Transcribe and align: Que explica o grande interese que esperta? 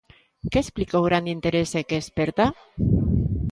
Que 0.51 0.59
explica 0.63 1.01
o 1.01 1.07
grande 1.09 1.33
interese 1.37 1.85
que 1.89 1.97
esperta? 2.03 2.45